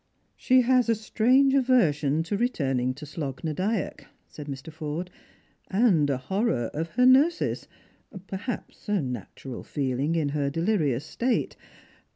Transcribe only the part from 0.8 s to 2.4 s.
a strange aversion to